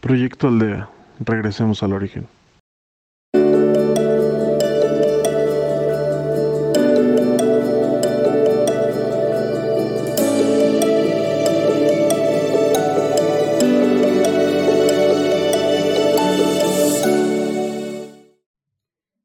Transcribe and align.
Proyecto 0.00 0.46
Aldea. 0.46 0.88
Regresemos 1.18 1.82
al 1.82 1.92
origen. 1.92 2.28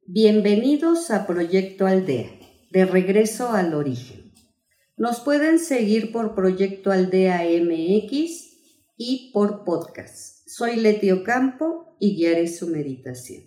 Bienvenidos 0.08 1.12
a 1.12 1.28
Proyecto 1.28 1.86
Aldea, 1.86 2.32
de 2.72 2.86
regreso 2.86 3.50
al 3.50 3.76
origen. 3.76 4.34
Nos 4.98 5.20
pueden 5.20 5.60
seguir 5.60 6.12
por 6.12 6.34
Proyecto 6.34 6.92
Aldea 6.92 7.44
MX 7.62 8.54
y 8.98 9.32
por 9.34 9.64
podcast. 9.64 10.43
Soy 10.56 10.76
Leti 10.76 11.10
Ocampo 11.10 11.98
y 12.00 12.16
guiaré 12.16 12.48
su 12.48 12.68
meditación. 12.68 13.42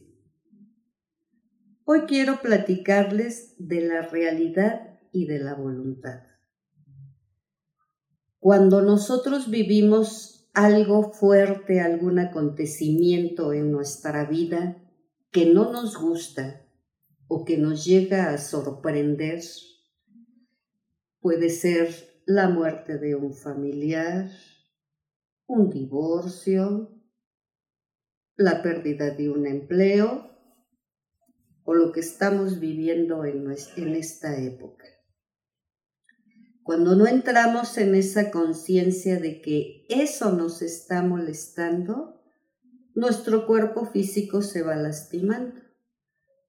Hoy 1.85 2.01
quiero 2.01 2.43
platicarles 2.43 3.55
de 3.59 3.83
la 3.83 4.03
realidad 4.03 4.99
y 5.13 5.27
de 5.27 5.39
la 5.39 5.55
voluntad. 5.55 6.25
Cuando 8.41 8.83
nosotros 8.83 9.49
vivimos 9.51 10.51
algo 10.53 11.13
fuerte, 11.13 11.81
algún 11.81 12.19
acontecimiento 12.19 13.53
en 13.53 13.71
nuestra 13.71 14.25
vida, 14.25 14.77
que 15.31 15.47
no 15.47 15.71
nos 15.71 15.97
gusta 15.97 16.67
o 17.29 17.45
que 17.45 17.57
nos 17.57 17.85
llega 17.85 18.31
a 18.31 18.39
sorprender, 18.39 19.45
puede 21.21 21.51
ser 21.51 21.95
la 22.25 22.49
muerte 22.49 22.99
de 22.99 23.15
un 23.15 23.33
familiar, 23.33 24.29
un 25.47 25.71
divorcio, 25.71 26.96
la 28.37 28.63
pérdida 28.63 29.11
de 29.11 29.31
un 29.31 29.47
empleo 29.47 30.31
o 31.65 31.75
lo 31.75 31.93
que 31.93 32.01
estamos 32.01 32.61
viviendo 32.61 33.25
en, 33.25 33.51
esta 33.51 34.41
época. 34.41 34.85
Cuando 36.63 36.95
no 36.95 37.07
entramos 37.07 37.77
en 37.79 37.95
esa 37.95 38.31
conciencia 38.31 39.19
de 39.19 39.41
que 39.41 39.87
eso 39.89 40.33
nos 40.33 40.63
está 40.63 41.03
molestando, 41.03 42.23
nuestro 42.95 43.47
cuerpo 43.47 43.87
físico 43.87 44.43
se 44.43 44.63
va 44.63 44.77
lastimando. 44.77 45.61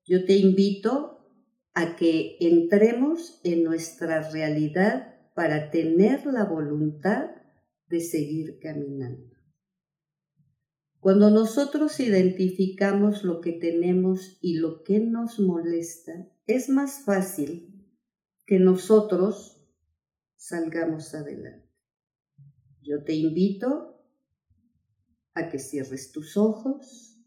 Yo 0.06 0.26
te 0.26 0.34
invito 0.34 1.18
a 1.74 1.96
que 1.96 2.38
entremos 2.40 3.40
en 3.44 3.64
nuestra 3.64 4.30
realidad 4.32 5.16
para 5.36 5.72
tener 5.72 6.26
la 6.26 6.46
voluntad 6.46 7.30
de 7.88 8.00
seguir 8.02 8.60
caminando. 8.60 9.37
Cuando 11.00 11.30
nosotros 11.30 12.00
identificamos 12.00 13.24
lo 13.24 13.40
que 13.40 13.54
tenemos 13.54 14.38
y 14.42 14.58
lo 14.58 14.84
que 14.84 15.00
nos 15.00 15.40
molesta, 15.40 16.30
es 16.48 16.70
más 16.70 17.04
fácil 17.04 17.86
que 18.46 18.60
nosotros 18.60 19.62
salgamos 20.36 21.14
adelante. 21.14 21.70
Yo 22.82 23.04
te 23.04 23.14
invito 23.14 24.02
a 25.34 25.50
que 25.50 25.60
cierres 25.60 26.12
tus 26.12 26.38
ojos 26.38 27.22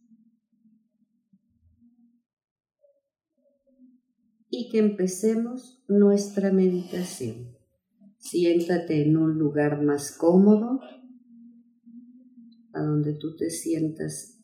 y 4.49 4.69
que 4.69 4.79
empecemos 4.79 5.85
nuestra 5.87 6.51
meditación. 6.51 7.57
Siéntate 8.19 9.03
en 9.03 9.17
un 9.17 9.39
lugar 9.39 9.83
más 9.83 10.11
cómodo, 10.13 10.81
a 12.73 12.83
donde 12.83 13.15
tú 13.15 13.37
te 13.37 13.51
sientas 13.51 14.41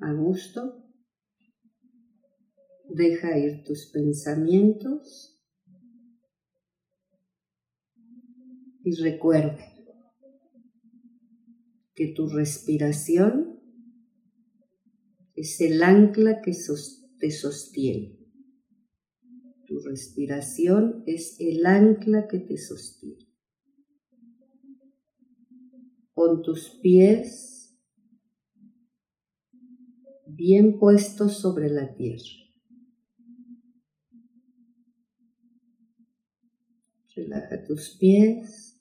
a 0.00 0.12
gusto. 0.12 0.84
Deja 2.88 3.38
ir 3.38 3.64
tus 3.64 3.90
pensamientos 3.90 5.40
y 8.84 8.94
recuerda 8.96 9.64
que 11.94 12.12
tu 12.14 12.28
respiración 12.28 13.60
es 15.34 15.60
el 15.60 15.82
ancla 15.82 16.42
que 16.42 16.52
te 17.18 17.30
sostiene. 17.30 18.18
Tu 19.66 19.80
respiración 19.80 21.02
es 21.06 21.36
el 21.40 21.64
ancla 21.64 22.28
que 22.28 22.38
te 22.40 22.58
sostiene. 22.58 23.23
Con 26.14 26.42
tus 26.42 26.70
pies 26.80 27.76
bien 30.26 30.78
puestos 30.78 31.38
sobre 31.38 31.68
la 31.68 31.94
tierra. 31.94 32.24
Relaja 37.16 37.64
tus 37.64 37.96
pies 37.98 38.74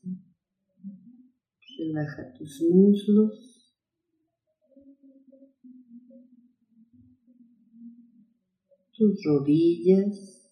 Relaja 1.84 2.34
tus 2.34 2.62
muslos. 2.62 3.76
Tus 8.96 9.24
rodillas. 9.26 10.43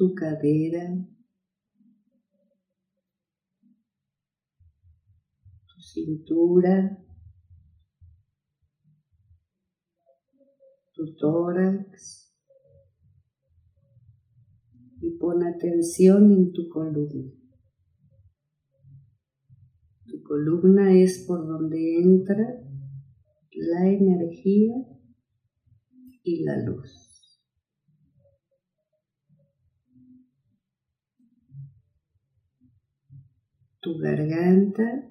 Tu 0.00 0.14
cadera. 0.14 0.96
Tu 5.66 5.80
cintura. 5.82 7.04
Tu 10.94 11.14
tórax 11.16 12.34
y 15.02 15.10
pon 15.18 15.44
atención 15.44 16.32
en 16.32 16.52
tu 16.52 16.70
columna. 16.70 17.30
Tu 20.06 20.22
columna 20.22 20.94
es 20.94 21.26
por 21.26 21.46
donde 21.46 22.00
entra 22.00 22.58
la 23.52 23.86
energía 23.86 24.76
y 26.22 26.42
la 26.44 26.56
luz. 26.56 27.09
Tu 33.82 33.98
garganta 33.98 35.10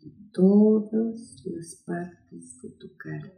y 0.00 0.30
todas 0.30 1.42
las 1.46 1.82
partes 1.86 2.60
de 2.62 2.70
tu 2.72 2.94
cara. 2.96 3.32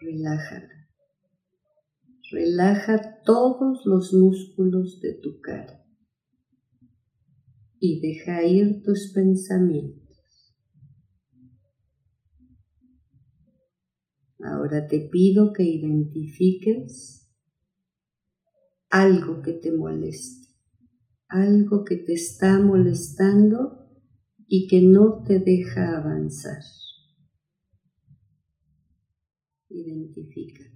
Relájala. 0.00 0.88
Relaja 2.30 3.22
todos 3.24 3.84
los 3.86 4.12
músculos 4.14 5.00
de 5.00 5.14
tu 5.14 5.40
cara 5.40 5.84
y 7.80 8.00
deja 8.00 8.44
ir 8.44 8.82
tus 8.82 9.12
pensamientos. 9.12 10.04
Ahora 14.38 14.86
te 14.86 15.00
pido 15.00 15.52
que 15.52 15.64
identifiques 15.64 17.23
algo 18.94 19.42
que 19.42 19.54
te 19.54 19.72
moleste, 19.72 20.54
algo 21.26 21.84
que 21.84 21.96
te 21.96 22.12
está 22.12 22.60
molestando 22.60 23.90
y 24.46 24.68
que 24.68 24.82
no 24.82 25.24
te 25.24 25.40
deja 25.40 25.96
avanzar. 25.96 26.62
Identifícalo. 29.68 30.70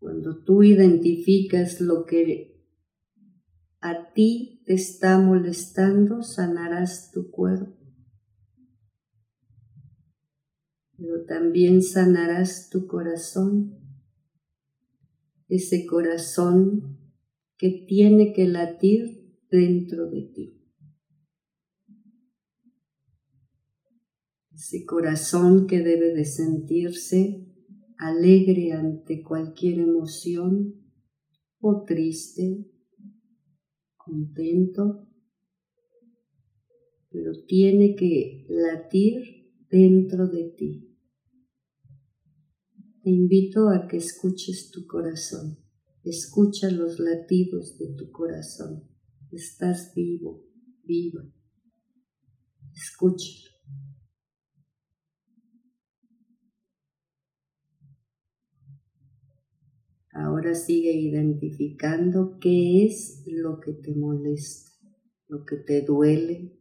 Cuando 0.00 0.42
tú 0.42 0.64
identificas 0.64 1.80
lo 1.80 2.06
que 2.06 2.60
a 3.80 4.12
ti 4.12 4.64
te 4.66 4.74
está 4.74 5.20
molestando, 5.20 6.24
sanarás 6.24 7.12
tu 7.12 7.30
cuerpo. 7.30 7.83
Pero 10.96 11.24
también 11.26 11.82
sanarás 11.82 12.68
tu 12.70 12.86
corazón, 12.86 13.78
ese 15.48 15.86
corazón 15.86 16.98
que 17.56 17.84
tiene 17.86 18.32
que 18.32 18.46
latir 18.46 19.24
dentro 19.50 20.08
de 20.08 20.22
ti. 20.22 20.60
Ese 24.52 24.84
corazón 24.84 25.66
que 25.66 25.80
debe 25.80 26.14
de 26.14 26.24
sentirse 26.24 27.44
alegre 27.98 28.72
ante 28.72 29.22
cualquier 29.22 29.80
emoción 29.80 30.74
o 31.60 31.84
triste, 31.84 32.66
contento, 33.96 35.08
pero 37.10 37.32
tiene 37.46 37.94
que 37.94 38.44
latir 38.48 39.43
dentro 39.74 40.28
de 40.28 40.54
ti. 40.56 40.96
Te 43.02 43.10
invito 43.10 43.68
a 43.70 43.88
que 43.88 43.96
escuches 43.96 44.70
tu 44.70 44.86
corazón. 44.86 45.58
Escucha 46.04 46.70
los 46.70 47.00
latidos 47.00 47.76
de 47.76 47.92
tu 47.94 48.12
corazón. 48.12 48.88
Estás 49.32 49.92
vivo, 49.96 50.44
viva. 50.84 51.24
Escúchalo. 52.72 53.50
Ahora 60.12 60.54
sigue 60.54 60.92
identificando 60.92 62.38
qué 62.40 62.86
es 62.86 63.24
lo 63.26 63.58
que 63.58 63.72
te 63.72 63.92
molesta, 63.96 64.70
lo 65.26 65.44
que 65.44 65.56
te 65.56 65.82
duele, 65.82 66.60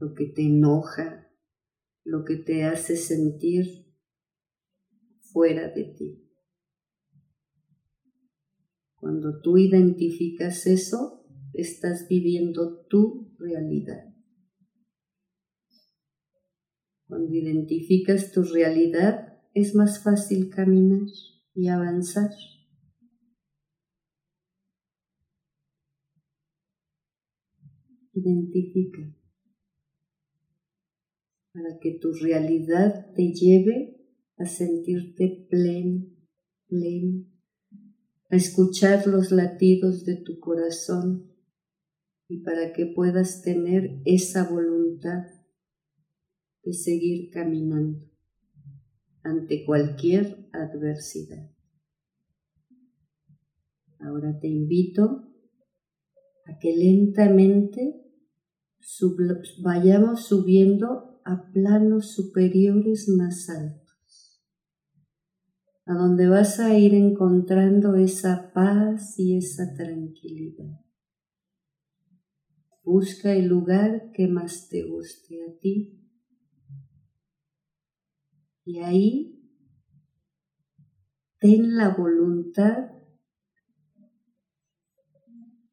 lo 0.00 0.12
que 0.14 0.26
te 0.26 0.42
enoja, 0.42 1.29
lo 2.04 2.24
que 2.24 2.36
te 2.36 2.64
hace 2.64 2.96
sentir 2.96 3.86
fuera 5.32 5.68
de 5.68 5.84
ti. 5.84 6.30
Cuando 8.94 9.40
tú 9.40 9.56
identificas 9.56 10.66
eso, 10.66 11.24
estás 11.54 12.06
viviendo 12.08 12.84
tu 12.86 13.34
realidad. 13.38 14.04
Cuando 17.06 17.34
identificas 17.34 18.30
tu 18.32 18.42
realidad, 18.42 19.40
es 19.54 19.74
más 19.74 20.02
fácil 20.02 20.48
caminar 20.50 21.08
y 21.54 21.68
avanzar. 21.68 22.30
Identifica 28.12 29.19
para 31.52 31.78
que 31.80 31.98
tu 32.00 32.12
realidad 32.12 33.12
te 33.14 33.32
lleve 33.32 34.00
a 34.36 34.46
sentirte 34.46 35.46
pleno, 35.50 36.06
pleno, 36.66 37.26
a 38.30 38.36
escuchar 38.36 39.06
los 39.06 39.32
latidos 39.32 40.04
de 40.04 40.16
tu 40.16 40.38
corazón 40.38 41.30
y 42.28 42.42
para 42.42 42.72
que 42.72 42.86
puedas 42.86 43.42
tener 43.42 44.00
esa 44.04 44.48
voluntad 44.48 45.24
de 46.62 46.72
seguir 46.72 47.30
caminando 47.30 48.08
ante 49.22 49.64
cualquier 49.64 50.48
adversidad. 50.52 51.50
Ahora 53.98 54.38
te 54.38 54.48
invito 54.48 55.28
a 56.46 56.58
que 56.58 56.74
lentamente 56.74 58.00
vayamos 59.62 60.26
subiendo 60.26 61.09
a 61.24 61.50
planos 61.52 62.12
superiores 62.14 63.08
más 63.08 63.48
altos, 63.48 64.42
a 65.86 65.94
donde 65.94 66.28
vas 66.28 66.60
a 66.60 66.78
ir 66.78 66.94
encontrando 66.94 67.96
esa 67.96 68.52
paz 68.52 69.18
y 69.18 69.36
esa 69.36 69.74
tranquilidad. 69.74 70.80
Busca 72.82 73.32
el 73.34 73.46
lugar 73.46 74.10
que 74.12 74.26
más 74.28 74.68
te 74.68 74.82
guste 74.82 75.44
a 75.44 75.58
ti 75.58 76.00
y 78.64 78.78
ahí 78.78 79.40
ten 81.38 81.76
la 81.76 81.94
voluntad 81.94 82.90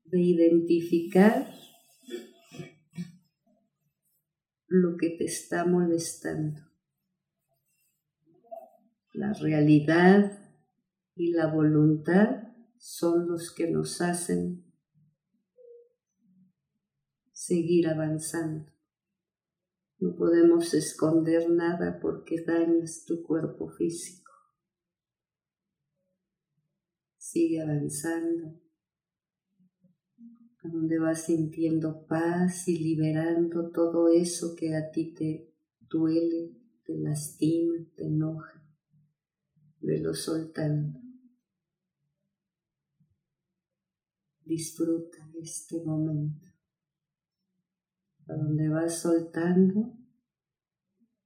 de 0.05 0.21
identificar 0.21 1.53
lo 4.67 4.97
que 4.97 5.11
te 5.11 5.25
está 5.25 5.65
molestando. 5.65 6.61
La 9.13 9.33
realidad 9.33 10.39
y 11.15 11.31
la 11.31 11.51
voluntad 11.51 12.53
son 12.77 13.27
los 13.27 13.53
que 13.53 13.71
nos 13.71 14.01
hacen 14.01 14.65
seguir 17.31 17.87
avanzando. 17.87 18.71
No 19.99 20.15
podemos 20.15 20.73
esconder 20.73 21.49
nada 21.49 21.99
porque 21.99 22.43
dañas 22.45 23.05
tu 23.05 23.23
cuerpo 23.23 23.69
físico. 23.69 24.31
Sigue 27.17 27.61
avanzando, 27.61 28.61
a 30.63 30.67
donde 30.67 30.99
vas 30.99 31.25
sintiendo 31.25 32.05
paz 32.07 32.67
y 32.67 32.77
liberando 32.77 33.69
todo 33.71 34.09
eso 34.09 34.55
que 34.55 34.75
a 34.75 34.89
ti 34.91 35.13
te 35.13 35.53
duele, 35.79 36.55
te 36.83 36.97
lastima, 36.97 37.75
te 37.95 38.05
enoja. 38.05 38.63
Velo 39.79 40.13
soltando. 40.13 40.99
Disfruta 44.43 45.29
este 45.41 45.83
momento 45.83 46.47
a 48.27 48.33
donde 48.35 48.69
vas 48.69 49.01
soltando 49.01 49.93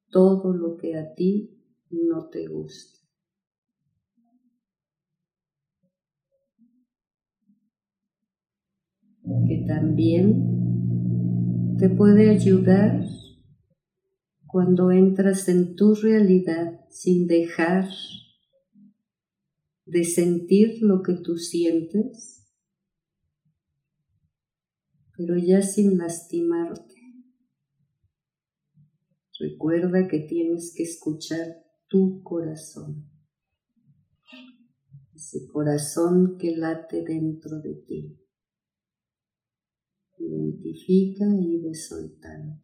todo 0.10 0.54
lo 0.54 0.78
que 0.78 0.98
a 0.98 1.14
ti 1.14 1.58
no 1.90 2.30
te 2.30 2.48
gusta. 2.48 3.01
Que 9.48 9.66
también 9.68 11.76
te 11.78 11.90
puede 11.90 12.30
ayudar 12.30 13.04
cuando 14.46 14.92
entras 14.92 15.50
en 15.50 15.76
tu 15.76 15.96
realidad 15.96 16.82
sin 16.90 17.28
dejar 17.28 17.90
de 19.86 20.04
sentir 20.04 20.82
lo 20.82 21.02
que 21.02 21.14
tú 21.14 21.38
sientes 21.38 22.42
pero 25.22 25.38
ya 25.38 25.62
sin 25.62 26.00
lastimarte. 26.00 26.96
Recuerda 29.40 30.08
que 30.08 30.20
tienes 30.20 30.74
que 30.76 30.84
escuchar 30.84 31.64
tu 31.88 32.24
corazón, 32.24 33.08
ese 35.14 35.46
corazón 35.48 36.38
que 36.40 36.56
late 36.56 37.04
dentro 37.04 37.60
de 37.60 37.74
ti. 37.88 38.18
Identifica 40.24 41.26
y 41.40 41.62
ve 41.62 41.74
soltando. 41.74 42.62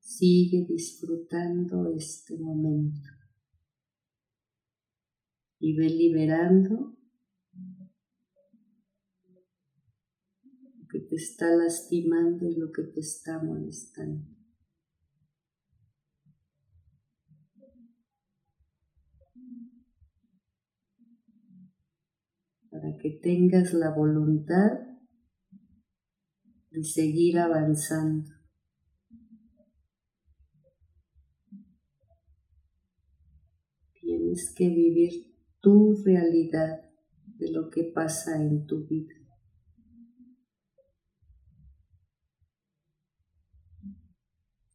Sigue 0.00 0.66
disfrutando 0.68 1.92
este 1.94 2.38
momento 2.38 3.08
y 5.60 5.76
ve 5.76 5.90
liberando 5.90 6.96
que 10.90 11.00
te 11.00 11.16
está 11.16 11.50
lastimando 11.54 12.46
y 12.46 12.54
lo 12.56 12.72
que 12.72 12.82
te 12.82 13.00
está 13.00 13.42
molestando. 13.42 14.24
Para 22.70 22.96
que 22.96 23.10
tengas 23.22 23.74
la 23.74 23.94
voluntad 23.94 24.97
de 26.70 26.84
seguir 26.84 27.38
avanzando. 27.38 28.30
Tienes 34.00 34.52
que 34.56 34.68
vivir 34.68 35.34
tu 35.60 35.94
realidad 36.04 36.80
de 37.36 37.52
lo 37.52 37.70
que 37.70 37.84
pasa 37.84 38.40
en 38.40 38.66
tu 38.66 38.86
vida. 38.86 39.18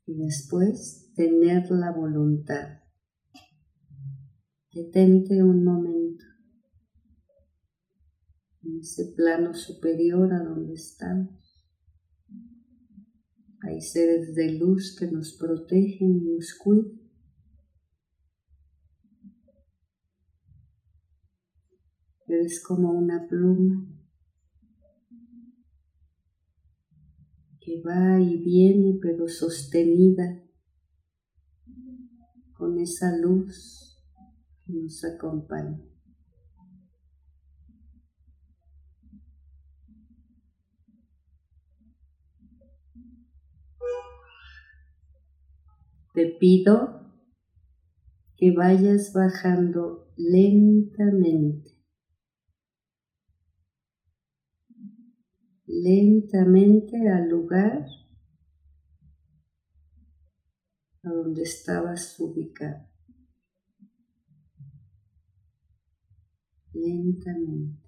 y 0.06 0.16
después 0.26 1.12
tener 1.16 1.70
la 1.72 1.92
voluntad. 1.92 2.80
Detente 4.72 5.44
un 5.44 5.64
momento 5.64 6.26
en 8.64 8.80
ese 8.80 9.14
plano 9.16 9.54
superior 9.54 10.34
a 10.34 10.44
donde 10.44 10.74
estamos. 10.74 11.43
Hay 13.65 13.79
seres 13.79 14.36
de 14.36 14.60
luz 14.60 14.93
que 15.00 15.08
nos 15.08 15.38
protegen 15.38 16.17
y 16.17 16.36
nos 16.36 16.53
cuidan. 16.53 17.00
Eres 22.27 22.62
como 22.62 22.91
una 22.91 23.25
pluma 23.29 23.88
que 27.62 27.82
va 27.82 28.20
y 28.20 28.43
viene 28.43 29.00
pero 29.01 29.29
sostenida 29.29 30.43
con 32.53 32.77
esa 32.79 33.15
luz 33.17 33.98
que 34.65 34.74
nos 34.74 35.05
acompaña. 35.05 35.93
Te 46.13 46.27
pido 46.27 47.12
que 48.38 48.51
vayas 48.51 49.13
bajando 49.13 50.13
lentamente, 50.15 51.75
lentamente 55.65 57.10
al 57.10 57.29
lugar 57.29 57.88
a 61.03 61.10
donde 61.10 61.41
estabas 61.41 62.20
ubicado. 62.20 62.88
Lentamente. 66.74 67.83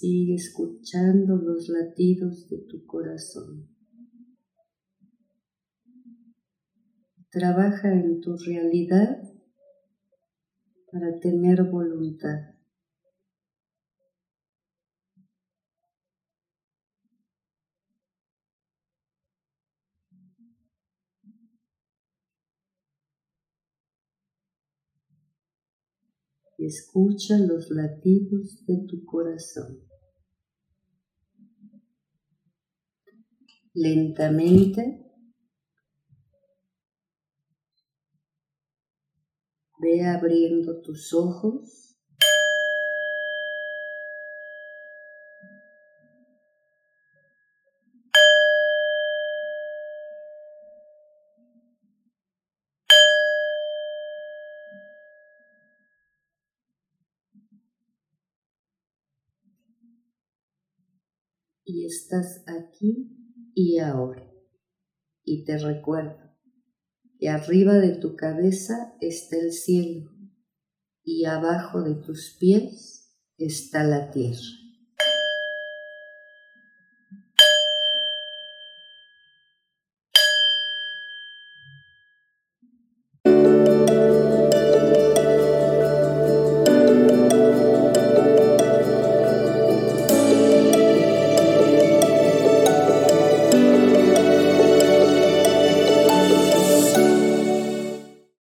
Sigue 0.00 0.36
escuchando 0.36 1.34
los 1.34 1.68
latidos 1.68 2.48
de 2.48 2.58
tu 2.58 2.86
corazón. 2.86 3.68
Trabaja 7.32 7.92
en 7.92 8.20
tu 8.20 8.36
realidad 8.36 9.20
para 10.92 11.18
tener 11.18 11.64
voluntad. 11.64 12.54
escucha 26.58 27.38
los 27.38 27.70
latidos 27.70 28.64
de 28.66 28.84
tu 28.88 29.04
corazón. 29.04 29.87
Lentamente. 33.80 35.04
Ve 39.78 40.04
abriendo 40.04 40.80
tus 40.80 41.14
ojos. 41.14 41.96
Y 61.64 61.86
estás 61.86 62.42
aquí 62.48 63.17
y 63.58 63.78
ahora. 63.80 64.24
Y 65.24 65.44
te 65.44 65.58
recuerdo 65.58 66.16
que 67.18 67.28
arriba 67.28 67.74
de 67.74 67.96
tu 67.96 68.14
cabeza 68.14 68.94
está 69.00 69.36
el 69.36 69.52
cielo 69.52 70.12
y 71.02 71.24
abajo 71.24 71.82
de 71.82 71.96
tus 71.96 72.36
pies 72.38 73.18
está 73.36 73.82
la 73.82 74.12
tierra. 74.12 74.46